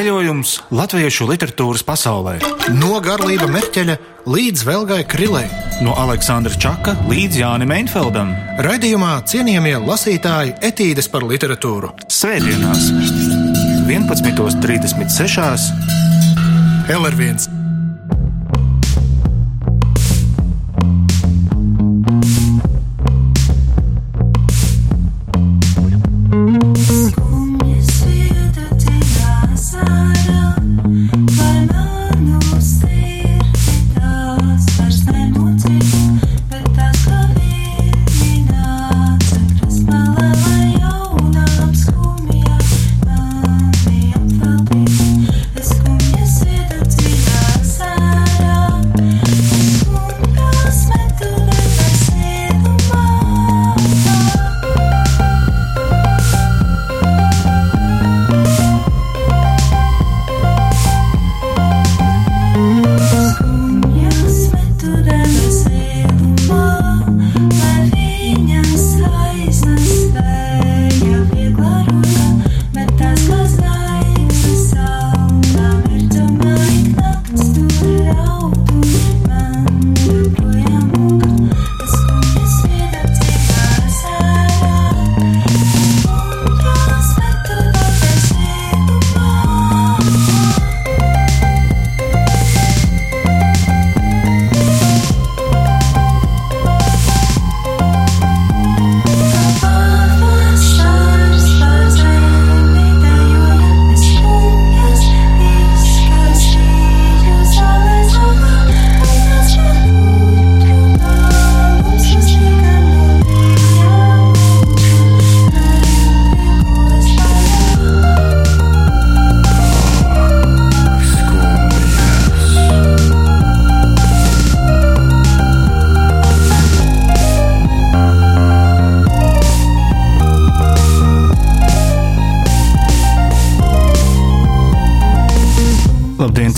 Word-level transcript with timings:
Ceļojums 0.00 0.50
latviešu 0.72 1.26
literatūras 1.28 1.82
pasaulē. 1.84 2.38
No 2.72 2.96
Garlība 3.04 3.44
Merķeļa 3.52 3.98
līdz 4.32 4.62
Velgai 4.64 5.02
Krilei. 5.04 5.44
No 5.84 5.92
Aleksandra 6.00 6.56
Čaka 6.56 6.94
līdz 7.10 7.36
Jānim 7.42 7.68
Einfeldam. 7.76 8.32
Raidījumā 8.64 9.18
cienījamie 9.28 9.76
lasītāji 9.84 10.56
etīdes 10.70 11.04
par 11.12 11.28
literatūru. 11.28 11.92
Svētdienās, 12.08 12.88
11.36. 13.92 15.68
LR1. 16.88 17.49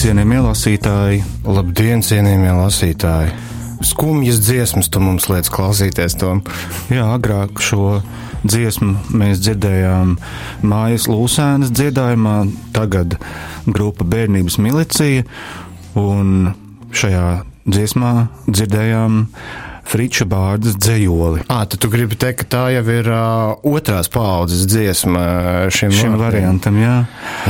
Cienījamie 0.03 0.41
lasītāji! 0.43 1.19
Labdien, 1.47 2.01
cienījamie 2.03 2.51
lasītāji! 2.57 3.35
Skumjas 3.87 4.41
dziesmas 4.43 4.89
tu 4.91 4.99
mums 4.99 5.29
liec 5.31 5.47
klausīties 5.53 6.17
to. 6.19 6.33
Jā, 6.91 7.05
agrāk 7.15 7.63
šo 7.63 8.01
dziesmu 8.43 9.15
mēs 9.15 9.39
dzirdējām 9.45 10.17
mājas 10.67 11.07
lūsēnas 11.07 11.71
dziedājumā, 11.71 12.35
tagad 12.75 13.15
grupa 13.69 14.03
Bērnības 14.03 14.59
milicija, 14.65 15.23
un 15.95 16.51
šajā 16.91 17.29
dziesmā 17.71 18.13
dzirdējām 18.51 19.21
Friča 19.89 20.25
bārdas 20.31 20.77
dzējoli. 20.79 21.43
À, 21.51 21.65
tad 21.67 21.81
tu 21.83 21.91
gribi 21.93 22.17
teikt, 22.17 22.45
ka 22.45 22.49
tā 22.55 22.63
jau 22.73 22.85
ir 22.95 23.09
uh, 23.13 23.57
otrās 23.69 24.09
paudzes 24.13 24.65
dziesma 24.71 25.69
šim, 25.75 25.93
Šim 25.93 26.17
variantam, 26.21 26.79
jā. 26.81 26.95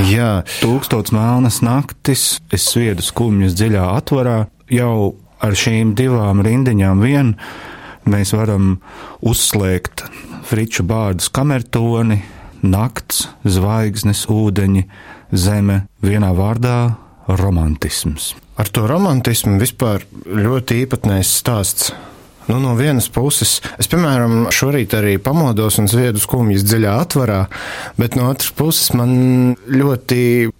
Jā, 0.09 0.31
Tūkstots 0.62 1.12
melnas 1.15 1.60
naktis, 1.62 2.41
es 2.53 2.66
sviedu 2.72 3.04
skumjas 3.04 3.54
dziļā 3.59 3.84
atvarā. 3.98 4.38
Jau 4.72 5.15
ar 5.42 5.56
šīm 5.59 5.94
divām 5.98 6.42
rindiņām 6.44 7.03
vien 7.04 7.34
mēs 8.09 8.32
varam 8.34 8.76
uzslēgt 9.21 10.06
Friča 10.48 10.84
bārdas 10.84 11.31
kamertoni, 11.32 12.19
nakts, 12.62 13.26
zvaigznes, 13.44 14.26
ūdeņi, 14.31 14.87
zeme, 15.32 15.84
vienā 16.03 16.32
vārdā- 16.37 16.97
romantisms. 17.42 18.34
ar 18.56 18.69
to 18.69 18.87
romantismu 18.87 19.59
vispār 19.59 20.03
ļoti 20.26 20.87
īpatnējs 20.87 21.31
stāsts. 21.41 21.92
Nu, 22.48 22.58
no 22.62 22.75
vienas 22.78 23.06
puses, 23.12 23.60
es, 23.78 23.91
piemēram, 23.91 24.48
šorīt 24.54 24.97
arī 24.98 25.19
pamodos 25.22 25.78
un 25.82 25.91
zviedu 25.91 26.22
skumjas 26.22 26.66
dziļā 26.66 26.97
atvarā, 27.04 27.44
bet 28.00 28.19
no 28.19 28.30
otras 28.32 28.50
puses 28.56 28.91
man 28.98 29.54
ļoti 29.70 30.50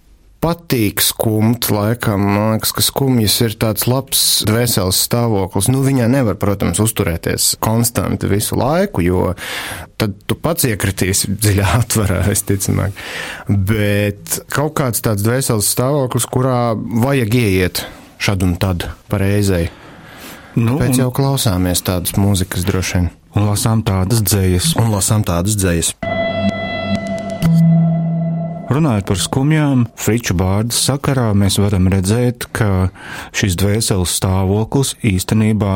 patīk 0.43 0.99
skumt, 1.03 1.69
laikam. 1.71 2.25
Man 2.27 2.55
liekas, 2.55 2.73
ka 2.75 2.83
skumjas 2.83 3.35
ir 3.45 3.55
tāds 3.59 3.87
labs 3.87 4.23
dvēseles 4.47 4.99
stāvoklis. 5.07 5.69
Nu, 5.71 5.83
viņai 5.85 6.09
nevar, 6.11 6.37
protams, 6.39 6.81
uzturēties 6.83 7.53
konstanti 7.63 8.31
visu 8.31 8.57
laiku, 8.59 9.05
jo 9.05 9.21
tad 10.01 10.17
tu 10.27 10.35
pats 10.35 10.67
iekritīsi 10.67 11.31
dziļā 11.37 11.69
atvarā, 11.79 12.23
visticamāk. 12.27 12.97
Bet 13.47 14.41
kaut 14.51 14.75
kāds 14.81 15.03
tāds 15.05 15.23
dvēseles 15.25 15.71
stāvoklis, 15.75 16.27
kurā 16.31 16.73
vajag 16.75 17.39
ieiet 17.39 17.85
šad 18.23 18.43
un 18.43 18.57
tad 18.59 18.89
pareizai. 19.11 19.65
Nu, 20.53 20.77
Pēc 20.77 20.93
un, 20.93 20.99
jau 21.01 21.11
klausāmies 21.15 21.81
tādas 21.85 22.13
mūzikas 22.19 22.65
droši 22.67 22.99
vien. 22.99 23.11
un 23.33 23.47
lasām 23.49 23.81
tādas 23.85 24.21
dzējas. 24.21 24.75
Un 24.77 24.91
lasām 24.93 25.25
tādas 25.25 25.57
dzējas. 25.57 25.95
Runājot 28.73 29.05
par 29.05 29.19
skumjām, 29.21 29.81
Friča 29.99 30.33
bārdas 30.37 30.79
sakarā 30.87 31.27
mēs 31.37 31.59
varam 31.61 31.85
redzēt, 31.93 32.47
ka 32.55 32.89
šis 33.35 33.57
dvēseles 33.59 34.13
stāvoklis 34.17 34.95
īstenībā 35.05 35.73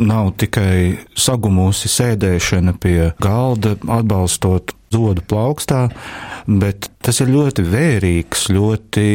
nav 0.00 0.30
tikai 0.40 0.96
sagumusi 1.18 1.90
sēdēšana 1.92 2.76
pie 2.80 3.10
galda, 3.20 3.74
atbalstot 3.84 4.72
zodu 4.94 5.24
plaukstā, 5.28 5.88
bet 6.48 6.88
tas 7.04 7.20
ir 7.20 7.32
ļoti 7.34 7.66
vērīgs, 7.68 8.48
ļoti 8.54 9.08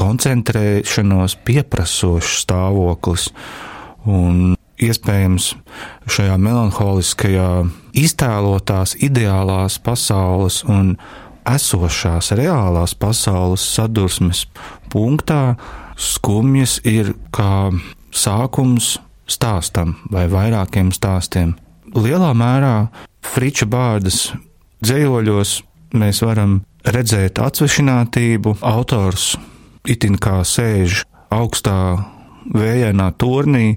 koncentrēšanos 0.00 1.36
pieprasošs 1.46 2.40
stāvoklis. 2.46 3.28
Un 4.08 4.54
iespējams 4.80 5.52
šajā 6.08 6.36
melanholiskajā 6.40 7.50
iztēlotās 8.00 8.96
ideālās 9.02 9.76
pasaules 9.84 10.62
un 10.68 10.94
esošās 11.48 12.32
reālās 12.38 12.94
pasaules 12.96 13.64
sadursmes 13.74 14.46
punktā 14.92 15.56
skumjas 16.00 16.78
ir 16.88 17.14
kā 17.34 17.70
sākums 18.12 18.96
stāstam 19.30 19.96
vai 20.10 20.26
vairākiem 20.30 20.90
stāstiem. 20.94 21.54
Lielā 21.94 22.32
mērā 22.36 22.74
Friča 23.26 23.66
bārdas 23.68 24.30
dzējoļos 24.80 25.58
mēs 26.00 26.22
varam 26.24 26.60
redzēt 26.86 27.40
atsvešinātību. 27.42 28.56
Autors 28.64 29.34
itin 29.90 30.16
kā 30.20 30.40
sēž 30.46 31.02
augstā 31.34 31.76
vējainā 32.54 33.10
turnī 33.20 33.74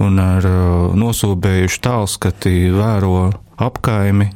un 0.00 0.20
ar 0.22 0.46
uh, 0.48 0.96
nosūbējušu 0.96 1.82
tālskati 1.84 2.54
vēro 2.74 3.30
apkaimi 3.60 4.30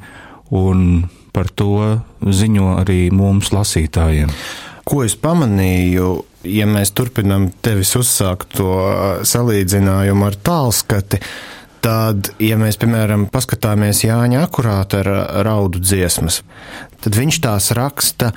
un 0.55 1.07
par 1.35 1.51
to 1.51 1.99
ziņo 2.23 2.77
arī 2.83 3.09
mums 3.15 3.51
lasītājiem. 3.55 4.31
Ko 4.85 5.01
es 5.07 5.17
pamanīju, 5.17 6.09
ja 6.47 6.67
mēs 6.69 6.93
turpinām 6.95 7.49
tevis 7.65 7.95
uzsākt 7.99 8.59
to 8.59 8.71
salīdzinājumu 9.27 10.29
ar 10.29 10.37
tālskati, 10.45 11.21
tad, 11.85 12.31
ja 12.41 12.59
mēs, 12.61 12.79
piemēram, 12.81 13.27
paskatāmies 13.33 14.05
Jāņa 14.07 14.45
akurāta 14.47 15.01
ar 15.03 15.11
raudu 15.49 15.81
dziesmas, 15.83 16.43
tad 17.05 17.17
viņš 17.17 17.41
tās 17.45 17.71
raksta 17.77 18.31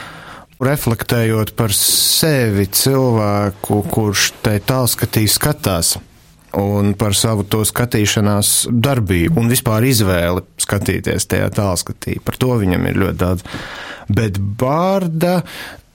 reflektējot 0.64 1.54
par 1.58 1.74
sevi 1.76 2.68
cilvēku, 2.74 3.82
kurš 3.92 4.32
tai 4.46 4.58
tālskatī 4.64 5.28
skatās. 5.30 5.98
Un 6.58 6.94
par 6.98 7.14
savu 7.14 7.44
to 7.46 7.62
skatīšanās 7.68 8.70
darbību 8.72 9.42
un 9.42 9.52
vispār 9.52 9.86
izvēli 9.86 10.42
skatīties 10.64 11.28
tajā 11.30 11.52
tālskatī. 11.54 12.18
Par 12.24 12.40
to 12.40 12.56
viņam 12.58 12.88
ir 12.88 13.02
ļoti 13.04 13.20
daudz. 13.20 13.46
Bet 14.08 14.40
Bārda 14.40 15.42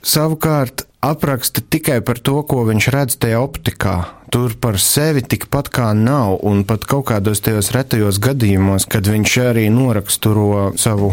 savukārt 0.05 0.85
apraksta 1.03 1.63
tikai 1.69 1.99
par 2.05 2.21
to, 2.23 2.37
ko 2.47 2.63
viņš 2.69 2.89
redz 2.95 3.17
tajā 3.19 3.41
optikā. 3.43 3.97
Tur 4.31 4.55
par 4.61 4.79
sevi 4.81 5.25
tikpat 5.25 5.69
kā 5.73 5.89
nav, 5.97 6.37
un 6.47 6.63
pat 6.69 6.87
kaut 6.89 7.09
kādos 7.11 7.43
tajos 7.43 7.73
retajos 7.75 8.21
gadījumos, 8.23 8.87
kad 8.89 9.09
viņš 9.09 9.35
arī 9.49 9.67
noraksturo 9.73 10.71
savu 10.79 11.11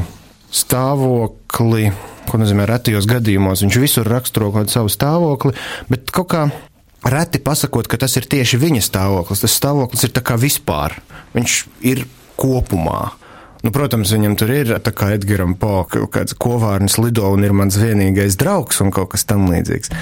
stāvokli, 0.54 1.90
ko 2.28 2.40
nozīmē 2.40 2.66
retajos 2.68 3.08
gadījumos, 3.10 3.62
viņš 3.64 3.78
visur 3.82 4.08
raksturo 4.10 4.50
kaut 4.54 4.72
savu 4.72 4.92
stāvokli, 4.92 5.54
bet 5.90 6.12
kaut 6.14 6.28
kā 6.34 6.42
reti 7.06 7.40
pasakot, 7.40 7.88
ka 7.88 8.00
tas 8.00 8.16
ir 8.20 8.28
tieši 8.30 8.60
viņa 8.60 8.82
stāvoklis. 8.84 9.44
Tas 9.44 9.56
stāvoklis 9.56 10.04
ir 10.06 10.14
tā 10.16 10.24
kā 10.24 10.36
vispār. 10.40 10.98
Viņš 11.36 11.56
ir 11.88 12.04
kopumā. 12.40 13.14
Nu, 13.60 13.72
protams, 13.74 14.12
viņam 14.14 14.36
tur 14.40 14.52
ir 14.54 14.70
tā 14.80 14.92
kā 14.96 15.10
Edgars 15.16 15.58
kaut 15.60 16.12
kāds 16.14 16.36
kovārnis 16.40 16.96
lido 17.00 17.28
un 17.28 17.44
ir 17.44 17.52
mans 17.52 17.76
vienīgais 17.76 18.38
draugs 18.40 18.80
un 18.80 18.92
kaut 18.94 19.12
kas 19.12 19.26
tam 19.28 19.50
līdzīgs. 19.52 19.92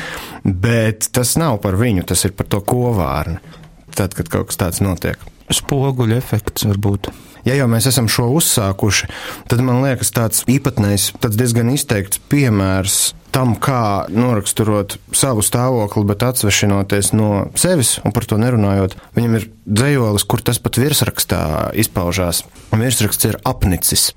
Bet 0.47 1.11
tas 1.15 1.35
nav 1.41 1.59
par 1.65 1.79
viņu, 1.81 2.07
tas 2.07 2.23
ir 2.29 2.37
par 2.39 2.47
to 2.47 2.63
kovārni. 2.63 3.43
Tad, 3.99 4.15
kad 4.15 4.31
kaut 4.31 4.53
kas 4.53 4.61
tāds 4.61 4.83
notiek. 4.85 5.19
Spoguļu 5.55 6.17
efekts 6.19 6.67
varbūt. 6.69 7.11
Ja 7.47 7.55
jau 7.57 7.69
mēs 7.71 7.87
esam 7.89 8.09
šo 8.11 8.27
uzsākuši, 8.37 9.09
tad 9.49 9.63
man 9.65 9.81
liekas 9.85 10.11
tāds 10.13 10.43
īpatnējs, 10.51 11.13
tāds 11.23 11.39
diezgan 11.39 11.71
izteikts 11.73 12.21
piemērs 12.29 12.99
tam, 13.33 13.55
kā 13.61 14.09
noraksturot 14.13 14.99
savu 15.17 15.45
stāvokli, 15.45 16.05
bet 16.09 16.25
atsvešinoties 16.27 17.13
no 17.17 17.49
sevis 17.59 17.99
un 18.05 18.15
par 18.17 18.27
to 18.29 18.41
nerunājot. 18.41 18.99
Viņam 19.17 19.39
ir 19.39 19.49
dzējolis, 19.69 20.27
kur 20.29 20.45
tas 20.45 20.61
pat 20.63 20.81
virsrakstā 20.81 21.43
izpaužās. 21.79 22.45
Un 22.75 22.85
virsraksts 22.85 23.31
ir 23.31 23.41
apnicis. 23.49 24.11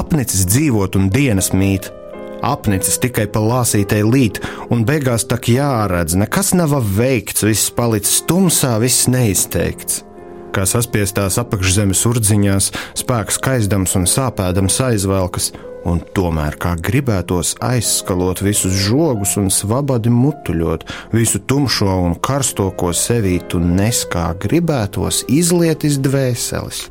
Apnicis 0.00 0.46
dzīvot 0.48 0.96
un 0.96 1.10
dienas 1.12 1.50
mīt, 1.52 1.90
apnicis 2.46 2.96
tikai 3.02 3.26
pa 3.28 3.40
lāsītei 3.44 4.00
līt, 4.06 4.38
un 4.72 4.86
beigās 4.88 5.26
tak 5.28 5.50
jāredz, 5.52 6.14
nekas 6.16 6.54
nav 6.56 6.72
veikts, 6.96 7.44
viss 7.44 7.72
palicis 7.76 8.22
tumsā, 8.28 8.78
viss 8.80 9.10
neizteikts. 9.12 10.04
Kā 10.54 10.64
saspiestās 10.66 11.36
apakšzemes 11.42 12.00
urdziņās, 12.08 12.70
spēks 12.98 13.38
kaizdams 13.44 13.92
un 14.00 14.08
sāpēdams 14.08 14.78
aizvelkas, 14.86 15.50
un 15.84 16.00
tomēr 16.16 16.56
kā 16.60 16.72
gribētos 16.80 17.52
aizskalot 17.64 18.40
visus 18.44 18.78
žogus 18.86 19.36
un 19.40 19.50
svabadi 19.52 20.12
mutuļot, 20.14 20.86
visu 21.12 21.42
tumšo 21.44 21.98
un 22.06 22.16
karsto, 22.24 22.70
ko 22.72 22.94
sevī 22.96 23.36
tu 23.52 23.60
nes 23.60 24.00
kā 24.08 24.30
gribētos, 24.46 25.26
izliet 25.28 25.84
iz 25.84 26.00
dvēseles. 26.00 26.86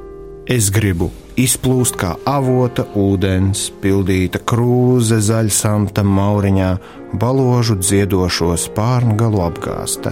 Es 0.49 0.69
gribu 0.73 1.09
izplūst 1.39 1.95
kā 1.99 2.15
avota 2.27 2.83
ūdens, 2.99 3.69
pildīta 3.83 4.41
krūze 4.43 5.21
zaļsamta 5.23 6.03
mauriņā, 6.03 6.71
baložu 7.19 7.77
dziedošo 7.79 8.55
spārngalu 8.59 9.39
apgāsta. 9.45 10.11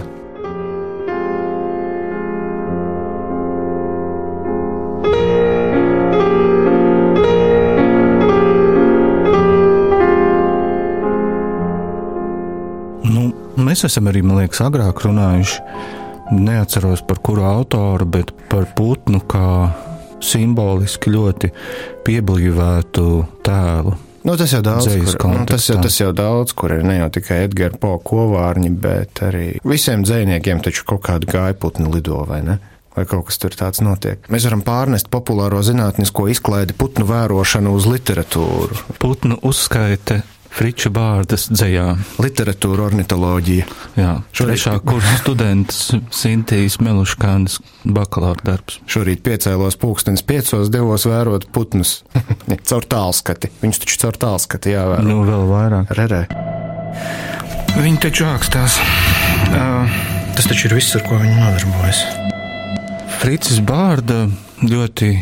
Nu, 13.08 13.28
mēs 13.68 13.84
esam 13.88 14.08
arī, 14.08 14.24
man 14.24 14.40
liekas, 14.42 14.62
agrāk 14.64 15.04
runājuši. 15.04 15.60
Neatceros 16.28 17.00
par 17.08 17.20
kuru 17.24 17.44
autoru, 17.48 18.04
bet 18.16 18.32
par 18.50 18.66
putnu 18.76 19.22
kā 19.28 19.48
simboliski 20.24 21.12
ļoti 21.14 21.50
pieblīvētu 22.06 23.08
tēlu. 23.46 23.96
Nu, 24.26 24.34
tas 24.36 24.52
jau 24.52 24.60
daudz, 24.64 24.88
kur, 25.16 25.30
nu, 25.32 25.44
tas, 25.48 25.68
jau, 25.70 25.78
tas 25.80 25.94
jau 26.00 26.10
daudz, 26.12 26.52
kur 26.58 26.74
ir 26.74 26.82
ne 26.84 26.98
jau 26.98 27.06
tikai 27.14 27.44
Edgars 27.46 27.78
Po 27.80 27.94
kovārņi, 28.02 28.72
bet 28.82 29.22
arī 29.24 29.46
visiem 29.64 30.02
dziniekiem 30.04 30.60
taču 30.64 30.84
kaut 30.88 31.04
kāda 31.06 31.28
gaiputni 31.30 31.88
lido, 31.92 32.18
vai 32.28 32.42
ne? 32.44 32.58
Vai 32.98 33.06
kaut 33.06 33.28
kas 33.28 33.38
tur 33.38 33.54
tāds 33.54 33.78
notiek. 33.84 34.26
Mēs 34.32 34.48
varam 34.48 34.64
pārnest 34.66 35.06
populāro 35.12 35.62
zinātnisko 35.62 36.26
izklaidi 36.32 36.74
putnu 36.76 37.06
vērošanu 37.06 37.72
uz 37.78 37.86
literatūru. 37.86 38.82
Putnu 38.98 39.38
uzskaite 39.46 40.24
Friča 40.54 40.90
Bārdas 40.90 41.46
dzējā. 41.52 41.84
Literatūra, 42.18 42.88
ornitoloģija. 42.88 43.66
Jā, 43.98 44.12
Šorīt- 44.34 44.56
trešā 44.56 44.72
kursa 44.82 45.14
students 45.20 45.80
Sintīs 46.14 46.78
Meluškānas 46.82 47.58
bakalaura 47.84 48.42
darbs. 48.44 48.80
Šorīt 48.90 49.22
piecēlos 49.26 49.78
pulkstenis 49.78 50.24
piecos, 50.26 50.70
devos 50.72 51.06
vērot 51.06 51.46
putnus. 51.54 52.00
caur 52.68 52.86
tālskati. 52.88 53.52
Viņus 53.62 53.82
taču 53.84 54.00
caur 54.02 54.18
tālskati 54.24 54.74
jāvēro. 54.74 55.06
Nu, 55.06 55.20
vēl 55.28 55.46
vairāk. 55.52 55.92
Rerē. 55.98 56.24
Viņi 57.78 58.00
taču 58.02 58.26
ākstās. 58.26 58.80
Uh, 59.52 59.98
tas 60.34 60.48
taču 60.50 60.66
ir 60.70 60.78
viss, 60.80 60.96
ar 60.98 61.04
ko 61.06 61.20
viņi 61.20 61.36
nodarbojas. 61.38 62.00
Fricis 63.20 63.60
Bārda 63.66 64.24
ļoti 64.62 65.12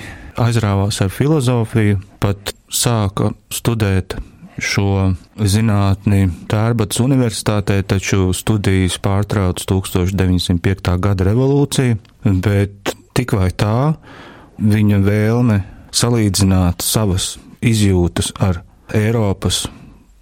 aizrāvās 0.40 1.00
ar 1.05 1.12
filozofiju, 1.12 2.00
pat 2.20 2.52
sāka 2.73 3.31
studēt 3.52 4.17
šo 4.62 5.12
zinātni 5.37 6.26
Tērbats 6.50 7.00
universitātē, 7.03 7.81
taču 7.87 8.31
studijas 8.37 8.99
pārtrauc 9.03 9.62
1905. 9.69 10.93
gada 11.03 11.29
revolūcija, 11.29 11.99
bet 12.25 12.94
tik 13.17 13.37
vai 13.37 13.50
tā 13.53 13.94
viņa 14.61 15.00
vēlme 15.05 15.61
salīdzināt 15.97 16.85
savas 16.85 17.37
izjūtas 17.64 18.32
ar 18.41 18.62
Eiropas 18.94 19.64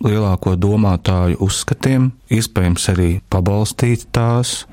lielāko 0.04 0.54
domātāju 0.60 1.40
uzskatiem, 1.44 2.10
iespējams 2.32 2.88
arī 2.92 3.10
pabalstīt 3.32 4.06
tās 4.14 4.64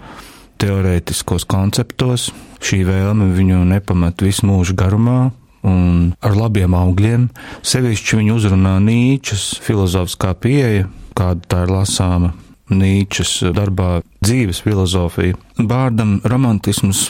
teorētiskos 0.62 1.48
konceptos. 1.50 2.30
Šī 2.62 2.84
vēlme 2.86 3.32
viņu 3.34 3.64
nepamet 3.72 4.22
visu 4.22 4.46
mūžu 4.50 4.76
garumā, 4.78 5.32
un 5.68 6.14
ar 6.24 6.38
labiem 6.38 6.76
augļiem. 6.78 7.28
Sevišķi 7.66 8.22
viņu 8.22 8.38
uzrunā 8.38 8.78
Nīčas 8.84 9.58
filozofiskā 9.66 10.34
pieeja, 10.42 10.88
kāda 11.18 11.48
tā 11.48 11.66
ir 11.66 11.74
lasāma 11.76 12.34
Nīčas 12.72 13.42
darbā 13.56 14.00
dzīves 14.24 14.62
filozofija. 14.64 15.38
Bārdam 15.60 16.20
romantisms 16.24 17.10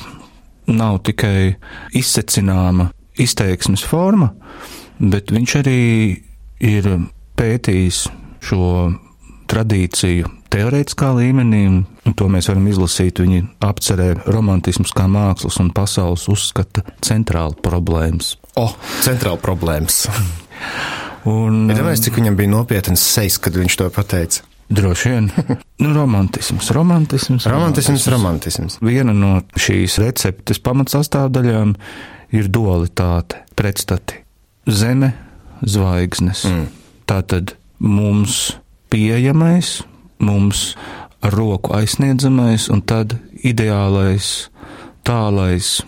nav 0.72 1.02
tikai 1.06 1.56
izsecināma 1.98 2.90
izteiksmes 3.22 3.84
forma, 3.86 4.32
bet 5.00 5.32
viņš 5.34 5.56
arī 5.62 5.82
ir 6.66 6.90
pētījis 7.38 8.06
šo 8.42 8.66
tradīciju 9.52 10.30
teorētiskā 10.52 11.12
līmenī, 11.16 11.62
un 12.08 12.16
to 12.18 12.28
mēs 12.32 12.50
varam 12.52 12.68
izlasīt 12.72 13.22
viņa 13.24 13.42
apcerē 13.68 14.10
romantisms 14.28 14.94
kā 14.96 15.08
mākslas 15.12 15.60
un 15.64 15.72
pasaules 15.76 16.28
uzskata 16.32 16.84
centrāla 17.04 17.56
problēmas. 17.64 18.36
O, 18.60 18.68
centrāla 19.06 19.40
problēmas. 19.42 20.06
Un, 21.30 21.68
Ja 21.70 21.78
domāju, 21.78 22.08
cik 22.08 22.18
viņam 22.18 22.40
bija 22.40 22.52
nopietns 22.52 23.04
sejas, 23.06 23.38
kad 23.42 23.56
viņš 23.60 23.78
to 23.78 23.90
pateica? 23.94 24.48
Droši 24.72 25.12
vien. 25.12 25.30
Nu, 25.82 25.96
romantisms, 25.96 26.68
romantisms. 26.78 27.48
Romantisms, 27.50 28.04
romantisms. 28.14 28.76
Viena 28.86 29.16
no 29.18 29.40
šīs 29.58 29.96
receptes 29.98 30.60
pamatsastāvdaļām 30.62 31.72
ir 32.38 32.50
dualitāte, 32.54 33.40
pretstati. 33.58 34.20
Zeme, 34.70 35.10
zvaigznes. 35.66 36.44
Mm. 36.46 36.68
Tātad 37.10 37.56
mums 37.82 38.52
pieejamais, 38.92 39.80
mums 40.20 40.76
ar 41.22 41.34
roku 41.34 41.76
aizsniedzamais, 41.78 42.68
un 42.74 42.82
tad 42.84 43.16
ideālais, 43.46 44.50
tālais, 45.08 45.80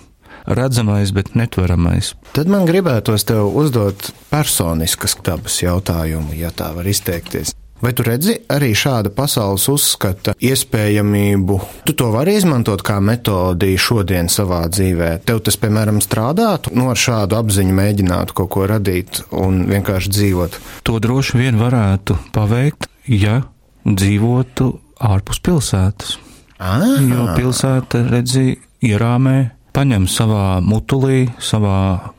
redzamais, 0.48 1.12
bet 1.16 1.34
netveramais. 1.38 2.14
Tad 2.34 2.52
man 2.52 2.68
gribētos 2.70 3.28
tev 3.28 3.50
uzdot 3.52 4.12
personiskas 4.32 5.18
dabas 5.26 5.60
jautājumu, 5.64 6.36
ja 6.38 6.54
tā 6.56 6.72
var 6.76 6.88
izteikties. 6.90 7.54
Vai 7.84 7.92
tu 7.92 8.06
redzi 8.08 8.38
arī 8.48 8.70
šāda 8.80 9.10
pasaules 9.12 9.66
uzskata 9.68 10.32
iespējamību? 10.40 11.58
Tu 11.84 11.96
to 12.00 12.08
vari 12.14 12.38
izmantot 12.40 12.80
kā 12.86 13.02
metodi 13.04 13.74
šodien 13.76 14.32
savā 14.32 14.62
dzīvē. 14.72 15.10
Tev 15.28 15.42
tas, 15.44 15.58
piemēram, 15.60 16.00
strādātu, 16.00 16.72
no 16.80 16.88
ar 16.94 17.02
šādu 17.02 17.36
apziņu 17.42 17.76
mēģinātu 17.76 18.38
kaut 18.40 18.54
ko 18.56 18.64
radīt 18.72 19.26
un 19.36 19.66
vienkārši 19.68 20.16
dzīvot. 20.16 20.58
To 20.88 20.96
droši 21.04 21.44
vien 21.44 21.60
varētu 21.60 22.16
paveikt, 22.32 22.88
ja 23.08 23.42
dzīvotu 23.84 24.70
ārpus 25.04 25.42
pilsētas. 25.44 26.18
Ah, 26.64 26.84
Jo 27.04 27.28
pilsēta, 27.36 28.06
redzi, 28.08 28.56
ierāmē 28.84 29.52
paņem 29.76 30.06
savā 30.08 30.62
mutulī, 30.64 31.26
savā 31.44 32.14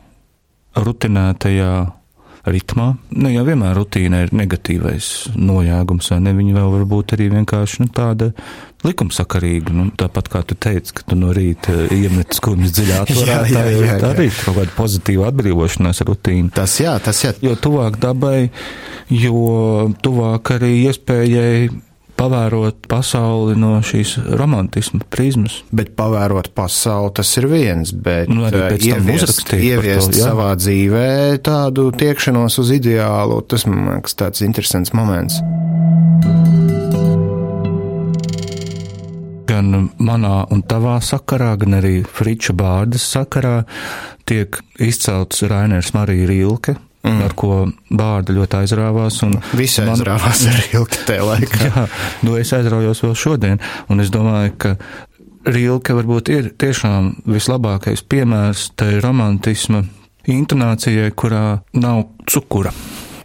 rutinētajā 0.76 1.70
ritmā. 2.46 2.94
Nu, 3.14 3.30
jau 3.32 3.44
vienmēr 3.46 3.76
rutīna 3.78 4.24
ir 4.24 4.32
negatīvais 4.36 5.10
nojāgums, 5.36 6.10
vai 6.12 6.20
ne? 6.24 6.34
Viņa 6.36 6.56
vēl 6.58 6.72
var 6.74 6.86
būt 6.90 7.14
arī 7.16 7.30
vienkārši 7.32 7.84
nu, 7.84 7.88
tāda 7.94 8.30
likumsakarīga. 8.84 9.72
Nu, 9.74 9.86
tāpat 9.96 10.28
kā 10.32 10.42
tu 10.48 10.56
teici, 10.60 10.92
ka 10.96 11.06
tu 11.08 11.16
no 11.18 11.32
rīta 11.36 11.74
iemet 11.94 12.36
skumjas 12.36 12.74
dziļā 12.76 13.00
atvarā, 13.06 13.30
Jā, 13.30 13.38
jā, 13.48 13.54
tā 13.54 13.64
jā, 13.64 13.78
ir 13.78 13.88
jā. 13.88 13.96
arī 14.10 14.28
kaut 14.34 14.58
kāda 14.60 14.76
pozitīva 14.76 15.30
atbrīvošanās 15.32 16.04
rutīna. 16.08 16.52
Tas 16.58 16.76
jā, 16.82 16.98
tas 17.04 17.24
jā. 17.24 17.32
Jo 17.44 17.56
tuvāk 17.60 17.98
dabai, 18.02 18.50
jo 19.12 19.90
tuvāk 20.04 20.54
arī 20.58 20.74
iespējai 20.90 21.72
pavērot 22.18 22.86
pasauli 22.90 23.56
no 23.58 23.76
šīs 23.84 24.16
romantisma 24.38 25.02
prizmas. 25.12 25.60
Bet 25.74 25.94
pavērot 25.98 26.52
pasauli, 26.56 27.12
tas 27.18 27.32
ir 27.40 27.48
viens, 27.50 27.92
bet 27.92 28.30
Nu, 28.32 28.46
eh, 28.46 28.76
ieviest, 28.78 29.52
ieviest 29.54 30.12
to, 30.12 30.18
jā. 30.18 30.30
savā 30.30 30.52
dzīvē 30.58 31.38
tādu 31.44 31.90
tiekšanos 31.92 32.58
uz 32.62 32.72
ideālu, 32.78 33.42
tas 33.48 33.66
man 33.66 33.96
liekas 33.96 34.16
tāds 34.18 34.44
interesants 34.46 34.94
moments. 34.94 35.40
Gan 39.44 39.90
manā 40.00 40.46
un 40.50 40.62
tavā 40.62 40.96
sakarā, 41.04 41.52
gan 41.60 41.76
arī 41.80 42.00
Friča 42.08 42.54
bārdas 42.56 43.04
sakarā 43.04 43.64
tiek 44.26 44.56
izcelts 44.80 45.44
Rainers 45.46 45.92
Marija 45.94 46.26
Rilke, 46.30 46.76
mm. 47.04 47.22
ar 47.26 47.34
ko 47.38 47.64
bārda 47.90 48.34
ļoti 48.36 48.60
aizrāvās. 48.62 49.20
Visi 49.56 49.84
man- 49.84 49.94
aizrāvās 49.94 50.44
arī 50.50 50.68
ilgi 50.80 51.02
tajā 51.08 51.26
laikā. 51.30 51.64
Jā, 51.68 51.86
nu 52.26 52.38
es 52.40 52.52
aizraujos 52.56 53.04
vēl 53.04 53.18
šodien, 53.18 53.60
un 53.92 54.04
es 54.04 54.12
domāju, 54.14 54.56
ka 54.58 54.76
Rilke 55.44 55.92
varbūt 55.92 56.30
ir 56.32 56.46
tiešām 56.56 57.10
vislabākais 57.28 58.00
piemērs 58.08 58.70
tai 58.80 58.94
romantisma 59.04 59.82
intonācijai, 60.32 61.10
kurā 61.12 61.60
nav 61.76 62.06
cukura. 62.24 62.72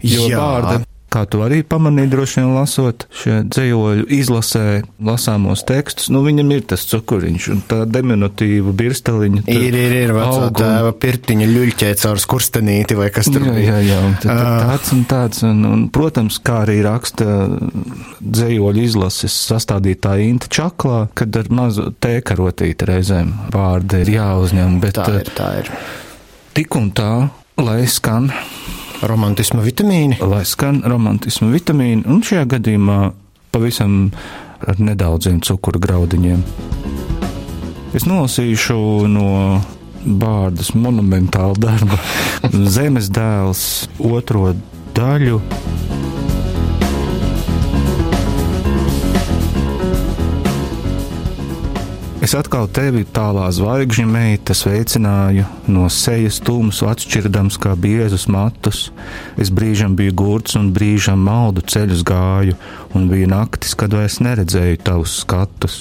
Jo 0.04 0.28
Jā. 0.28 0.40
vārda, 0.40 0.82
kā 1.12 1.24
tu 1.30 1.42
arī 1.46 1.62
pamanīji, 1.68 2.10
droši 2.12 2.40
vien 2.42 2.52
lasot 2.56 3.06
šie 3.22 3.40
dzējoļu 3.50 4.06
izlasē 4.20 4.66
lasāmos 5.06 5.64
tekstus, 5.68 6.10
nu 6.14 6.22
viņam 6.26 6.54
ir 6.56 6.64
tas 6.70 6.86
cukuriņš 6.90 7.48
un 7.54 7.62
tā 7.70 7.80
diminutīva 7.90 8.74
birsteliņa. 8.80 9.44
Ir, 9.50 9.78
ir, 9.80 9.96
ir 10.06 10.14
vecā 10.18 10.50
tēva 10.60 10.94
pirtiņa 11.02 11.50
ļuļķē 11.50 11.92
caur 12.04 12.22
skurstenīti 12.24 12.98
vai 13.00 13.10
kas 13.16 13.30
tur 13.34 13.48
Jā, 13.48 13.56
bija. 13.58 13.78
jā, 13.78 13.80
jā, 13.94 14.00
un 14.06 14.16
tad, 14.22 14.30
tad 14.30 14.44
Ā. 14.46 14.54
tāds 14.70 14.94
un 14.96 15.04
tāds, 15.10 15.44
un, 15.50 15.64
un, 15.74 15.86
protams, 15.94 16.40
kā 16.46 16.62
arī 16.66 16.80
raksta 16.86 17.26
dzējoļu 18.20 18.84
izlases 18.86 19.36
sastādītāja 19.50 20.28
Inta 20.30 20.50
Čaklā, 20.52 21.04
kad 21.18 21.36
ar 21.40 21.50
mazu 21.54 21.90
tēkarotīti 22.04 22.88
reizēm 22.90 23.34
vārdi 23.54 24.04
ir 24.06 24.14
jāuzņem, 24.20 24.80
bet 24.84 25.00
Tā 25.00 25.08
eh, 25.14 25.22
ir, 25.24 25.32
tā 25.38 25.50
ir. 25.64 25.72
tik 26.58 26.76
un 26.80 26.90
tā, 26.96 27.12
lai 27.60 27.82
skan, 27.92 28.30
Romantisma 29.02 29.64
vitamīni. 29.64 30.18
lai 30.20 30.44
skan 30.46 30.82
romantismu 30.84 31.54
vitamīni, 31.54 32.04
un 32.10 32.20
šajā 32.26 32.44
gadījumā 32.56 32.98
pavisam 33.54 34.12
ar 34.68 34.80
nedaudziem 34.80 35.40
cukuru 35.46 35.80
graudiņiem. 35.80 36.44
Es 37.96 38.06
nolasīšu 38.10 39.08
no 39.08 39.30
Bārdas 40.04 40.74
monumentāla 40.76 41.56
darba 41.60 42.00
Zemes 42.76 43.10
dēls 43.12 43.64
otro 44.00 44.54
daļu. 44.96 45.40
Es 52.30 52.36
atkal 52.38 52.68
tevi 52.70 53.08
tālā 53.10 53.48
zvaigžņa 53.50 54.04
meita 54.06 54.54
sveicināju, 54.54 55.48
no 55.74 55.88
sejas 55.90 56.36
tumsu 56.46 56.86
atšķirdams 56.86 57.56
kā 57.58 57.72
biezus 57.74 58.28
matus. 58.30 58.82
Es 59.34 59.50
brīžam 59.50 59.96
biju 59.98 60.14
gurts 60.14 60.54
un 60.60 60.68
brīžam 60.76 61.24
maldu 61.26 61.64
ceļus 61.74 62.04
gāju, 62.06 62.54
un 62.94 63.08
bija 63.10 63.32
naktis, 63.32 63.74
kad 63.74 63.96
vairs 63.98 64.20
neredzēju 64.22 64.78
tavus 64.86 65.16
skatus. 65.24 65.80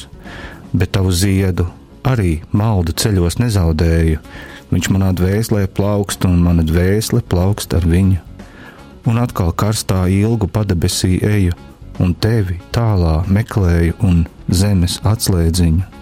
Bet 0.73 0.95
tavu 0.97 1.13
ziedu 1.13 1.67
arī 2.01 2.39
maldu 2.49 2.97
ceļos 2.97 3.37
nezaudēju. 3.45 4.25
Viņš 4.73 4.91
manā 4.97 5.13
dvēselē 5.21 5.67
plaukst, 5.69 6.25
un 6.25 6.41
mana 6.47 6.65
dvēsele 6.65 7.21
plaukst 7.29 7.77
ar 7.77 7.85
viņu. 7.85 8.23
Un 9.05 9.21
atkal 9.21 9.53
karstā 9.53 10.07
ilgu 10.17 10.49
padebesī 10.49 11.21
eju, 11.29 11.61
un 12.01 12.17
tevi 12.17 12.57
tālā 12.73 13.19
meklēju, 13.29 14.01
un 14.01 14.25
zemes 14.49 14.97
atslēdziņu. 15.05 15.98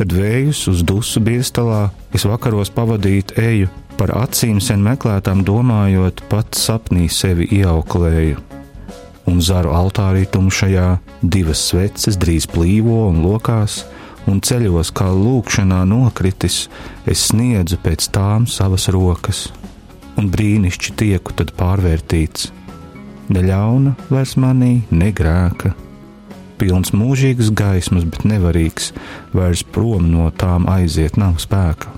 Kad 0.00 0.14
vējus 0.16 0.62
uz 0.70 0.78
dusu 0.80 1.20
birstalā 1.20 1.90
es 2.16 2.22
vakaros 2.24 2.70
pavadīt 2.72 3.34
eju, 3.36 3.66
par 3.98 4.14
acīm 4.16 4.56
sen 4.64 4.80
meklētām 4.80 5.42
domājot, 5.44 6.22
pats 6.30 6.62
sapnī 6.70 7.04
sevi 7.12 7.44
ieauklēju. 7.58 8.38
Un 9.28 9.42
zaru 9.44 9.74
altārī 9.76 10.22
tumšajā 10.24 10.86
divas 11.20 11.66
sveces 11.68 12.16
drīz 12.16 12.46
plīvo 12.48 13.10
un 13.10 13.20
lokās, 13.26 13.82
un 14.24 14.40
ceļos 14.40 14.94
kā 14.96 15.10
lūkšanā 15.12 15.82
nokritis, 15.92 16.62
es 17.04 17.26
sniedzu 17.28 17.76
pēc 17.84 18.08
tām 18.16 18.48
savas 18.48 18.88
rokas, 18.88 19.50
un 20.16 20.32
brīnišķi 20.32 20.96
tieku 21.04 21.36
tad 21.36 21.52
pārvērtīts. 21.60 22.48
Ne 23.36 23.44
ļauna 23.52 23.98
vairs 24.08 24.38
manī, 24.40 24.78
ne 24.88 25.12
grēka, 25.12 25.76
pilns 26.60 26.92
mūžīgas 26.96 27.50
gaismas, 27.56 28.04
bet 28.04 28.26
nevarīgs, 28.28 28.92
vairs 29.32 29.64
prom 29.64 30.10
no 30.12 30.28
tām 30.36 30.68
aiziet 30.70 31.16
nav 31.20 31.40
spēka. 31.42 31.92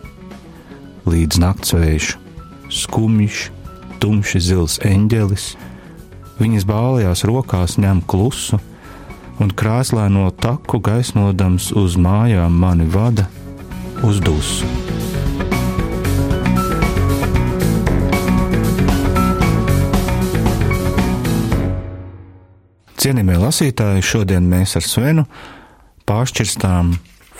Līdz 1.08 1.40
naktsvējš, 1.42 2.12
skumjš, 2.70 3.48
tumši 4.02 4.42
zils 4.46 4.78
eņģelis, 4.86 5.52
viņas 6.38 6.68
bālajās 6.68 7.26
rokās 7.28 7.78
ņem 7.82 8.04
klusu, 8.06 8.62
un 9.42 9.50
krāslēno 9.50 10.28
taku 10.38 10.78
gaismodams 10.82 11.72
uz 11.74 11.98
mājām 11.98 12.62
mani 12.62 12.86
vada 12.86 13.26
uz 14.06 14.22
dusu. 14.22 15.01
Cienījamie 23.02 23.34
lasītāji, 23.42 24.02
šodien 24.06 24.44
mēs 24.46 24.76
ar 24.78 24.84
Svenu 24.86 25.24
pāršķirstām 26.06 26.92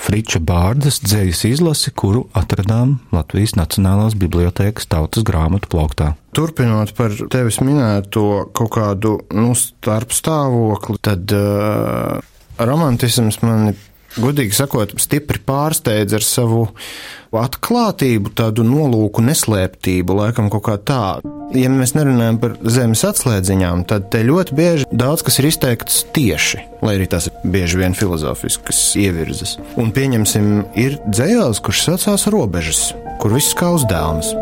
Friča 0.03 0.41
Bārdas 0.43 0.97
dzējas 1.05 1.45
izlasi, 1.47 1.93
kuru 1.95 2.25
atradām 2.35 2.97
Latvijas 3.15 3.55
Nacionālās 3.55 4.17
Bibliotēkas 4.19 4.91
tautas 4.91 5.23
grāmatu 5.23 5.71
plauktā. 5.71 6.09
Turpinot 6.35 6.91
par 6.99 7.15
tevis 7.31 7.61
minēto 7.63 8.25
kaut 8.59 8.73
kādu 8.75 9.15
nu, 9.39 9.53
starpstāvokli, 9.55 10.99
tad 10.99 11.31
uh, 11.39 12.19
romantisms 12.59 13.39
mani, 13.47 13.77
godīgi 14.21 14.57
sakot, 14.57 14.95
stipri 15.01 15.41
pārsteidz 15.47 16.17
ar 16.19 16.27
savu 16.27 16.67
atklātību, 17.33 18.35
tādu 18.37 18.65
nolūku 18.67 19.25
neslēptību, 19.25 20.19
laikam 20.19 20.51
kaut 20.53 20.67
kā 20.67 20.77
tā. 20.77 21.05
Ja 21.57 21.73
mēs 21.73 21.95
nerunājam 21.97 22.39
par 22.43 22.57
zemes 22.65 23.05
atslēdziņām, 23.09 23.87
tad 23.89 24.11
te 24.13 24.23
ļoti 24.25 24.57
bieži 24.57 24.89
daudz 24.93 25.25
kas 25.25 25.41
ir 25.41 25.49
izteikts 25.49 26.03
tieši, 26.17 26.63
lai 26.85 26.97
arī 26.99 27.09
tās 27.13 27.29
ir 27.29 27.53
bieži 27.57 27.81
vien 27.81 27.97
filozofiskas 27.97 28.85
ievirzes. 29.01 29.59
Un 29.81 29.93
pieņemsim, 29.97 30.55
ir 30.81 31.01
dzējāls, 31.09 31.65
kurš 31.65 31.87
saucās 31.89 32.29
robežas, 32.33 32.91
kur 33.21 33.37
viss 33.37 33.57
kā 33.57 33.73
uzdevums. 33.77 34.35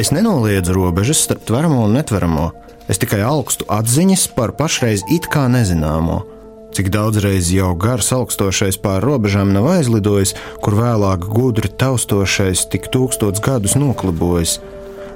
Es 0.00 0.08
nenoliedzu 0.10 0.72
robežas 0.72 1.18
starp 1.20 1.42
tveramo 1.44 1.82
un 1.84 1.92
netveramo. 1.92 2.46
Es 2.88 2.96
tikai 3.02 3.18
augstu 3.20 3.66
atziņas 3.68 4.22
par 4.32 4.54
pašreiz 4.56 5.02
it 5.12 5.28
kā 5.28 5.42
nezināmo. 5.52 6.22
Cik 6.72 6.88
daudzreiz 6.94 7.50
jau 7.52 7.74
gars 7.76 8.08
augstošais 8.16 8.80
pār 8.80 9.04
robežām 9.04 9.52
nav 9.52 9.68
aizlidojis, 9.74 10.32
kur 10.64 10.78
vēlāk 10.80 11.28
gudri 11.28 11.68
taustošais 11.68 12.64
tik 12.72 12.88
tūkstots 12.94 13.44
gadus 13.44 13.76
noklibojas. 13.76 14.56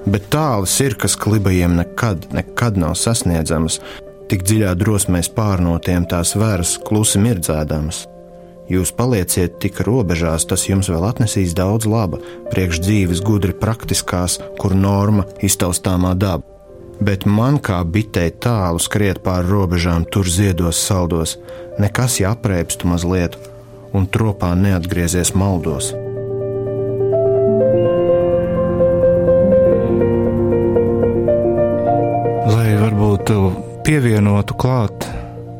Bet 0.04 0.28
tālas 0.34 0.76
ir, 0.84 0.98
kas 1.00 1.16
klibajiem 1.16 1.78
nekad, 1.80 2.28
nekad 2.36 2.76
nav 2.76 2.98
sasniedzamas, 3.00 3.80
tik 4.28 4.44
dziļā 4.44 4.76
drosmēs 4.84 5.32
pārnotiem 5.32 6.04
tās 6.12 6.36
vēras 6.36 6.76
klusi 6.84 7.24
mirdzēdamas. 7.24 8.04
Jūs 8.70 8.94
palieciet 8.96 9.58
tik 9.60 9.82
robežās, 9.84 10.46
tas 10.48 10.64
jums 10.70 10.88
vēl 10.88 11.04
atnesīs 11.10 11.52
daudz 11.56 11.84
laba, 11.90 12.20
priekš 12.48 12.80
dzīves 12.80 13.20
gudri 13.24 13.52
praktiskās, 13.52 14.38
kur 14.60 14.72
norma 14.72 15.26
iztaustāmā 15.44 16.14
daba. 16.16 16.48
Bet 17.04 17.26
man 17.26 17.58
kā 17.58 17.82
bitei 17.84 18.30
tālu 18.30 18.80
skriet 18.80 19.20
pāri 19.24 19.50
robežām, 19.50 20.06
tur 20.06 20.30
ziedos 20.30 20.80
saldos, 20.80 21.36
nekas 21.82 22.20
jāpreipstu 22.22 22.88
mazliet, 22.88 23.36
un 23.92 24.08
tropā 24.08 24.54
neatgriezies 24.56 25.34
maldos. 25.36 25.92
lai 32.44 32.74
varbūt 32.80 33.30
pievienotu 33.84 34.56
klāt 34.56 35.06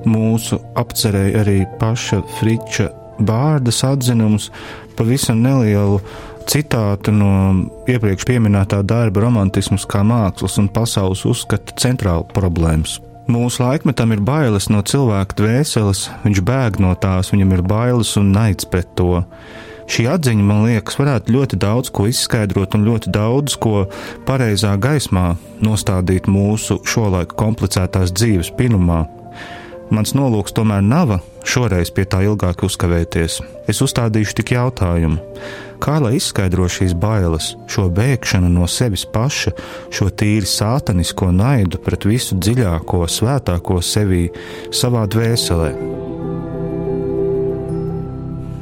mūsu 0.09 0.61
apcerēja 0.79 1.43
arī 1.45 1.59
paša 1.81 2.23
Friča 2.39 2.91
bārdas 3.19 3.83
atzinums, 3.87 4.51
pavisam 4.99 5.43
nelielu 5.45 6.01
citātu 6.51 7.15
no 7.15 7.33
iepriekš 7.89 8.27
minētā 8.43 8.83
darba 8.83 9.25
romantisms 9.25 9.87
kā 9.89 10.03
mākslas 10.05 10.59
un 10.61 10.69
pasaules 10.69 11.25
uzskata 11.29 11.77
centrāla 11.81 12.27
problēmas. 12.35 13.01
Mūsu 13.25 13.63
laikmetam 13.63 14.13
ir 14.13 14.21
bailes 14.21 14.69
no 14.69 14.83
cilvēka 14.85 15.39
dvēseles, 15.39 16.09
viņš 16.27 16.41
bēg 16.45 16.81
no 16.85 16.93
tās, 16.95 17.33
viņam 17.33 17.55
ir 17.57 17.63
bailes 17.65 18.17
un 18.21 18.35
naids 18.35 18.69
pret 18.69 18.91
to. 18.99 19.23
Šī 19.89 20.05
atziņa, 20.09 20.45
man 20.45 20.63
liekas, 20.65 20.97
varētu 21.01 21.33
ļoti 21.33 21.59
daudz 21.61 21.91
ko 21.93 22.07
izskaidrot 22.09 22.77
un 22.77 22.85
ļoti 22.89 23.13
daudz 23.13 23.57
ko 23.61 23.87
pareizā 24.29 24.75
gaismā 24.81 25.35
nostādīt 25.65 26.29
mūsu 26.29 26.79
šolaik 26.89 27.33
komplicētās 27.41 28.13
dzīves 28.13 28.53
pinumā. 28.59 29.05
Mans 29.93 30.15
nolūks 30.17 30.55
tomēr 30.57 30.81
nav 30.85 31.19
šoreiz 31.45 31.91
pie 31.93 32.07
tā 32.09 32.23
ilgāk 32.25 32.65
uzkavēties. 32.65 33.41
Es 33.69 33.83
uzstādīšu 33.85 34.39
tik 34.39 34.55
jautājumu, 34.55 35.19
kā 35.83 35.99
lai 36.01 36.15
izskaidro 36.17 36.69
šīs 36.71 36.95
bailes, 36.97 37.53
šo 37.69 37.91
bēgšanu 37.93 38.49
no 38.53 38.69
sevis 38.71 39.05
paša, 39.05 39.53
šo 39.93 40.09
tīri 40.09 40.49
sātanisko 40.49 41.29
naidu 41.37 41.83
pret 41.85 42.09
visu 42.09 42.39
dziļāko, 42.41 43.05
svētāko 43.11 43.83
sevī, 43.85 44.29
savā 44.73 45.05
dvēselē. 45.11 45.75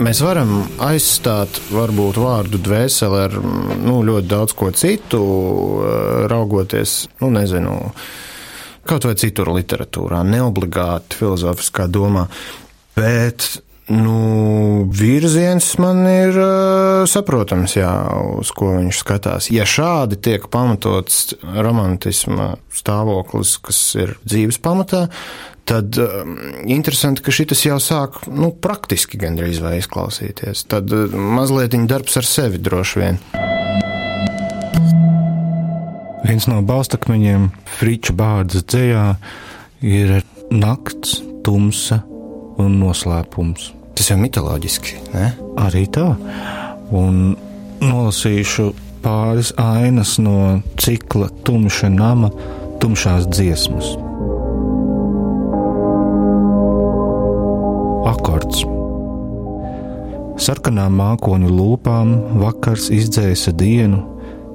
Mēs 0.02 0.18
varam 0.24 0.64
aizstāt 0.82 1.60
varbūt 1.70 2.18
vārdu 2.18 2.58
dvēseli 2.58 3.18
ar 3.22 3.36
nu, 3.38 4.00
ļoti 4.02 4.26
daudz 4.26 4.54
ko 4.58 4.72
citu, 4.74 5.20
raugoties, 6.32 7.04
nu, 7.20 7.30
nezinu, 7.36 7.76
kaut 8.88 9.08
vai 9.08 9.16
citur 9.20 9.52
literatūrā, 9.54 10.22
neobligāti 10.26 11.20
filozofiskā 11.20 11.88
domā. 11.90 12.28
Bet 12.96 13.62
Nu, 13.92 14.86
virziens 14.94 15.66
man 15.82 16.04
ir 16.06 16.36
uh, 16.38 17.02
saprotams, 17.10 17.74
jā, 17.74 17.90
uz 18.38 18.52
ko 18.54 18.76
viņš 18.76 19.00
skatās. 19.02 19.48
Ja 19.50 19.66
šādi 19.66 20.20
tiek 20.22 20.46
pamatots 20.52 21.34
romantisma 21.42 22.52
stāvoklis, 22.72 23.56
kas 23.66 23.80
ir 23.98 24.14
dzīves 24.22 24.62
pamatā, 24.62 25.08
tad 25.68 25.98
uh, 25.98 26.22
interesanti, 26.70 27.26
ka 27.26 27.34
šis 27.34 27.66
jau 27.66 27.80
sāk 27.82 28.22
nu, 28.30 28.54
praktiski 28.54 29.18
gandrīz 29.20 29.58
vai 29.64 29.80
izklausīties. 29.82 30.68
Tad 30.70 30.94
uh, 30.94 31.10
mazliet 31.12 31.74
darbs 31.90 32.22
ar 32.22 32.28
sevi 32.28 32.62
droši 32.62 33.02
vien. 33.02 33.20
Viens 36.22 36.46
no 36.46 36.60
balstakmeņiem 36.62 37.48
Friča 37.78 38.14
bārdas 38.14 38.62
dzējā 38.70 39.06
ir 39.82 40.20
nakts, 40.54 41.18
tumsa 41.42 42.02
un 42.62 42.76
noslēpums. 42.78 43.72
Tas 43.98 44.12
jau 44.12 44.18
mitoloģiski, 44.20 45.00
ne? 45.12 45.32
Arī 45.60 45.84
tā. 45.92 46.12
Un 46.94 47.34
nolasīšu 47.82 48.70
pāris 49.02 49.50
ainas 49.58 50.14
no 50.22 50.62
cikla 50.80 51.28
Tumša 51.42 51.90
nama, 51.90 52.30
tumšās 52.82 53.26
dziesmas. 53.32 53.96
Akords. 58.12 58.62
Sarkanām 60.42 60.94
mākoņu 60.98 61.50
lūpām 61.50 62.14
vakars 62.40 62.88
izdzēsa 62.94 63.52
dienu, 63.58 64.00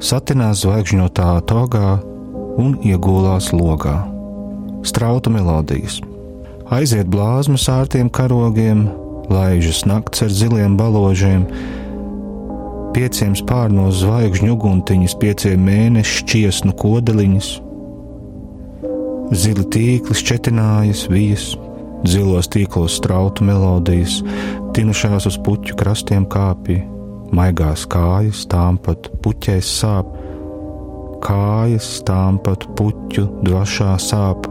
satinās 0.04 0.62
zvaigžņotā 0.62 1.32
togā 1.50 1.98
un 2.62 2.77
iegulās 2.86 3.50
logā. 3.54 3.98
Strauta 4.86 5.32
melodijas. 5.34 6.00
Aiziet 6.74 7.08
blāzmas 7.10 7.65
ārtiem 7.71 8.10
karogiem, 8.13 8.88
laižas 9.32 9.86
nakts 9.89 10.24
ar 10.26 10.34
ziliem 10.34 10.76
baložiem, 10.78 11.48
pieciem 12.95 13.34
spārnos 13.39 14.02
zvaigžņu 14.04 14.52
uguntiņas, 14.54 15.15
pieciem 15.21 15.63
mēnešu 15.65 16.19
šķiesnu 16.21 16.76
kodeliņas. 16.82 17.54
Zili 19.38 19.65
tīkli 19.74 20.15
šķetinājas, 20.15 21.08
vijas, 21.12 21.48
zilos 22.08 22.52
tīklos 22.54 23.00
strautu 23.02 23.48
melodijas, 23.48 24.21
tinušās 24.78 25.28
uz 25.32 25.39
puķu 25.43 25.76
krastiem 25.80 26.30
kāpja 26.30 26.86
maigās 27.36 27.86
kājas, 27.90 28.46
tām 28.52 28.78
pat 28.82 29.10
puķēs 29.24 29.70
sāp, 29.82 30.10
kājas, 31.24 31.98
tām 32.08 32.40
pat 32.44 32.68
puķu 32.78 33.28
dvašā 33.46 33.96
sāp. 34.02 34.48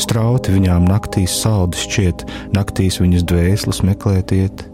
Strauti 0.00 0.54
viņām 0.54 0.86
naktīs 0.88 1.34
saldi 1.42 1.80
šķiet, 1.82 2.24
naktīs 2.56 2.98
viņas 3.02 3.26
dvēseles 3.28 3.82
meklētiet. 3.84 4.64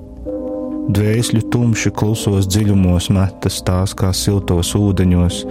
Dvēsļu 0.88 1.42
tumši 1.52 1.90
klusos 1.92 2.46
dziļumos 2.48 3.10
metas 3.12 3.58
tās 3.66 3.92
kā 3.98 4.12
siltos 4.16 4.70
ūdeņos, 4.78 5.42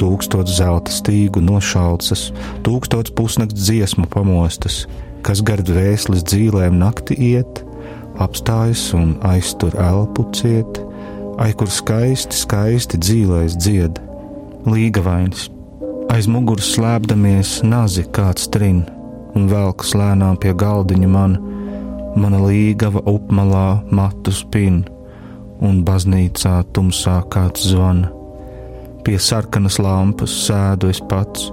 tūkstots 0.00 0.56
zelta 0.56 0.90
stīgu 0.90 1.44
nošalcas, 1.44 2.30
tūkstots 2.66 3.14
pusnakts 3.14 3.68
dziesmu 3.68 4.08
pamostas, 4.10 4.86
kas 5.22 5.44
gar 5.46 5.62
dvēseles 5.62 6.24
dzīvēm 6.26 6.80
nakti 6.80 7.14
iet, 7.30 7.62
apstājas 8.18 8.88
un 8.96 9.14
aiztur 9.30 9.76
elpu 9.78 10.26
ciet 10.34 10.80
ai 11.40 11.54
kur 11.56 11.70
skaisti, 11.72 12.36
skaisti 12.36 13.00
dzīvēs 13.00 13.56
dzied, 13.56 13.98
līgavains. 14.68 15.48
Aiz 16.12 16.26
muguras 16.28 16.68
slēpdamies 16.74 17.60
nazi 17.64 18.04
kāds 18.12 18.50
trin, 18.52 18.82
un 19.38 19.46
velk 19.48 19.84
slēnām 19.86 20.36
pie 20.42 20.52
galdiņa 20.58 21.08
man, 21.08 21.38
mana 22.20 22.42
līgava 22.44 23.00
upmalā 23.08 23.80
matu 23.94 24.34
spin, 24.34 24.82
un 25.64 25.80
baznīcā 25.86 26.58
tumsā 26.76 27.20
kāds 27.32 27.70
zvana. 27.72 28.12
Pie 29.06 29.16
sarkanas 29.16 29.78
lampas 29.80 30.34
sēdu 30.44 30.90
es 30.92 31.00
pats 31.08 31.48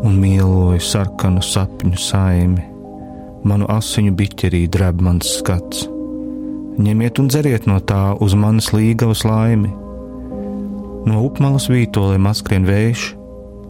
un 0.00 0.18
mīloju 0.18 0.82
sarkanu 0.82 1.44
sapņu 1.44 2.02
saimi. 2.02 2.66
Manu 3.46 3.70
asiņu 3.70 4.16
biķerī 4.18 4.66
dreb 4.74 5.00
mans 5.04 5.38
skats 5.38 5.86
ņemiet 6.80 7.20
un 7.20 7.28
dzeriet 7.28 7.66
no 7.68 7.78
tā 7.84 8.14
uz 8.24 8.34
manas 8.34 8.70
līgavas 8.72 9.24
laimi. 9.28 9.70
No 11.08 11.22
upmalas 11.26 11.68
vītoliem 11.72 12.28
atskrien 12.30 12.66
vējš, 12.68 13.06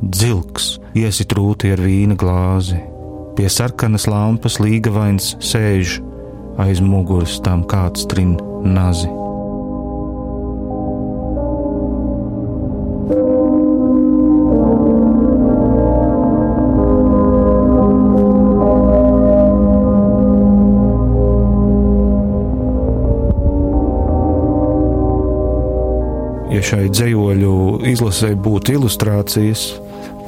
dzilks, 0.03 0.73
iesit 0.99 1.35
rūti 1.37 1.73
ar 1.75 1.83
vīna 1.83 2.19
glāzi. 2.19 2.81
Pie 3.39 3.49
sarkanas 3.51 4.09
lampas 4.11 4.59
līgavains 4.63 5.35
sēž, 5.43 6.01
aiz 6.61 6.83
muguras 6.85 7.39
tam 7.45 7.65
kāds 7.71 8.07
trin 8.11 8.37
nazi. 8.67 9.09
Šai 26.71 26.87
dzējoļu 26.93 27.55
izlasē 27.91 28.35
būtu 28.39 28.77
ilustrācijas, 28.79 29.65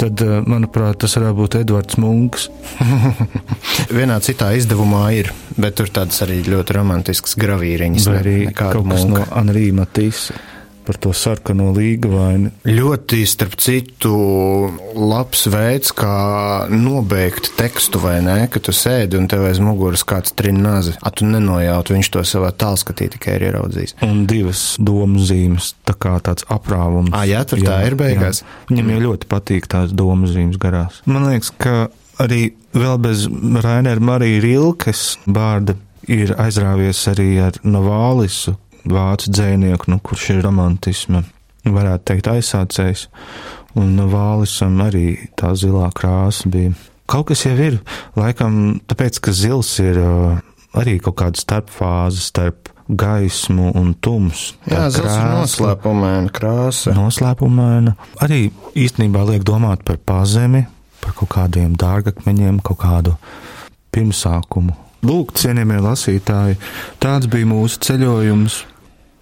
tad, 0.00 0.22
eh, 0.24 0.40
manuprāt, 0.48 0.98
tas 1.04 1.14
varētu 1.18 1.38
būt 1.38 1.58
Edvards 1.60 1.98
Munks. 2.02 2.48
Vienā 3.98 4.18
citā 4.24 4.50
izdevumā 4.58 5.04
ir, 5.20 5.30
bet 5.56 5.78
tur 5.78 5.92
tādas 5.94 6.22
arī 6.26 6.40
ļoti 6.48 6.78
romantiskas 6.78 7.38
gravīriņas. 7.38 8.08
Vai 8.10 8.22
arī 8.24 8.38
kaut 8.56 8.88
kas 8.90 9.06
no 9.10 9.22
Anrīma 9.38 9.86
Tīsa 9.86 10.38
par 10.86 10.98
to 11.02 11.12
sarkano 11.16 11.70
līgavaini. 11.76 12.52
Ļoti, 12.68 13.22
starp 13.28 13.56
citu, 13.62 14.12
labs 14.98 15.46
veids, 15.52 15.92
kā 15.96 16.16
nobeigt 16.72 17.52
tekstu, 17.58 18.00
vai 18.02 18.18
ne? 18.24 18.38
Ka 18.52 18.62
tu 18.62 18.74
sēdi 18.76 19.18
un 19.20 19.28
tev 19.30 19.46
aiz 19.48 19.60
muguras 19.62 20.04
kāds 20.08 20.34
trināzi, 20.38 20.96
a 21.00 21.12
tu 21.14 21.28
nenojaut, 21.28 21.92
viņš 21.94 22.12
to 22.14 22.24
savā 22.28 22.52
tālskatī 22.56 23.10
tikai 23.14 23.38
ir 23.38 23.48
ieraudzījis. 23.50 23.96
Un 24.06 24.24
divas 24.30 24.64
domu 24.82 25.22
zīmes, 25.22 25.72
tā 25.88 25.96
kā 25.98 26.16
tāds 26.24 26.46
aprāvums. 26.52 27.14
Ā, 27.14 27.24
jā, 27.30 27.44
tur 27.48 27.62
jā, 27.62 27.70
tā 27.70 27.90
ir 27.90 27.98
beigās. 28.00 28.42
Jā. 28.42 28.58
Viņam 28.72 28.92
jau 28.94 29.02
ļoti 29.08 29.30
patīk 29.30 29.70
tās 29.70 29.94
domu 29.96 30.30
zīmes 30.30 30.60
garās. 30.62 31.02
Man 31.06 31.28
liekas, 31.30 31.52
ka 31.62 31.76
arī 32.22 32.52
vēl 32.76 32.98
bez 33.02 33.26
Rainera 33.64 34.02
Marija 34.02 34.42
Rilkes 34.44 35.06
bārda 35.26 35.76
ir 36.10 36.34
aizrāvies 36.40 37.00
arī 37.12 37.28
ar 37.44 37.58
Novālisu, 37.64 38.56
vācu 38.88 39.32
dzēnieku, 39.32 39.90
nu, 39.92 40.00
kurš 40.02 40.28
ir 40.34 40.42
romantisma, 40.46 41.22
varētu 41.64 42.08
teikt, 42.10 42.30
aizsācējs. 42.32 43.06
Un 43.78 43.96
Vālisam 44.12 44.76
arī 44.84 45.30
tā 45.38 45.54
zilā 45.56 45.88
krāsa 45.96 46.50
bija. 46.52 46.74
Kaut 47.08 47.30
kas 47.30 47.46
jau 47.46 47.54
ir, 47.56 47.78
laikam, 48.16 48.80
tāpēc, 48.88 49.20
ka 49.24 49.32
zils 49.36 49.70
ir 49.82 49.98
uh, 50.00 50.36
arī 50.78 50.98
kaut 51.02 51.16
kāda 51.20 51.40
starpfāze 51.40 52.20
starp 52.24 52.70
gaismu 52.88 53.72
un 53.78 53.94
tumsu. 54.00 54.56
Jā, 54.68 54.88
zils 54.92 55.12
ir 55.14 55.32
noslēpumaina 55.32 56.32
krāsa. 56.34 56.92
Noslēpumaina. 56.96 57.94
Arī 58.24 58.46
īstenībā 58.78 59.24
liek 59.30 59.46
domāt 59.48 59.84
par 59.88 60.00
pazemi, 60.04 60.66
par 61.00 61.12
ar 61.12 61.18
kaut 61.20 61.32
kādiem 61.36 61.76
dārgakmeņiem, 61.80 62.60
kaut 62.64 62.82
kādu 62.84 63.16
pirmsākumu. 63.92 64.76
Lūk, 65.02 65.32
cienījamie 65.34 65.80
lasītāji, 65.82 66.60
tāds 67.02 67.26
bija 67.30 67.48
mūsu 67.50 67.80
ceļojums 67.82 68.60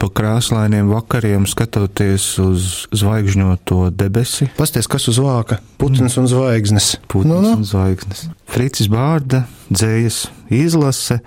pa 0.00 0.08
krāsainiem 0.08 0.88
vakariem, 0.90 1.44
skatoties 1.48 2.32
uz 2.40 2.68
zvaigžņoto 2.96 3.90
debesi. 3.92 4.48
Pasties, 4.56 4.88
kas 4.90 5.08
uz 5.12 5.20
vāka? 5.20 5.60
Putns 5.80 6.16
un 6.20 6.28
zvaigznes. 6.30 6.94
Putns 7.10 7.28
nu, 7.28 7.40
nu. 7.44 7.52
un 7.60 7.66
zvaigznes. 7.68 8.24
Fricis 8.50 8.88
Bārda 8.92 9.44
dzējas 9.68 10.24
izlase, 10.48 11.20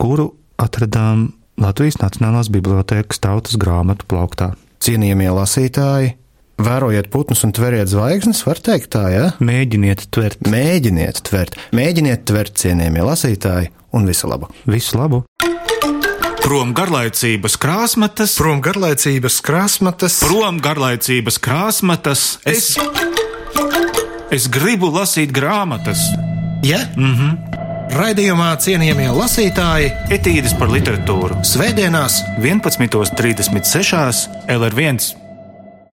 kuru 0.00 0.30
atradām 0.60 1.32
Latvijas 1.60 1.98
Nacionālās 2.00 2.48
bibliotēkas 2.52 3.20
tautas 3.20 3.58
grāmatu 3.60 4.06
plauktā. 4.08 4.54
Cienījamie 4.80 5.28
lasītāji, 5.36 6.14
vērojiet 6.60 7.10
putnus 7.12 7.44
un 7.44 7.52
tveriet 7.56 7.90
zvaigznes, 7.92 8.44
var 8.46 8.62
teikt 8.64 8.94
tā, 8.94 9.04
ja? 9.12 9.26
Mēģiniet 9.44 10.06
tvert. 10.14 10.46
Mēģiniet 10.48 11.20
tvert, 11.28 11.58
mēģiniet 11.76 12.24
tvert, 12.30 12.56
cienījamie 12.62 13.04
lasītāji, 13.10 13.74
un 13.92 14.08
visu 14.08 14.30
labu! 14.30 14.48
Visu 14.70 14.96
labu! 15.00 15.24
Prom 16.50 16.72
garlaicības 16.74 17.54
krāsmatas, 17.62 18.32
prom 18.34 18.58
garlaicības 18.58 19.36
krāsmatas, 19.46 20.16
prom 20.24 20.56
garlaicības 20.58 21.36
krāsmatas. 21.38 22.24
Es, 22.42 22.72
es 24.34 24.48
gribu 24.50 24.90
lasīt 24.90 25.30
grāmatas. 25.30 26.02
Ja? 26.66 26.82
Mhm. 26.98 27.38
Raidījumā 27.94 28.50
cienījamie 28.66 29.06
lasītāji, 29.14 29.94
etīdes 30.18 30.58
par 30.58 30.74
literatūru 30.74 31.38
Svētdienās, 31.46 32.18
11.36. 32.42 34.26
LR1. 34.50 35.19